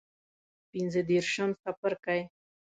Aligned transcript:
پنځه 0.71 1.01
دیرشم 1.09 1.49
څپرکی 1.61 2.21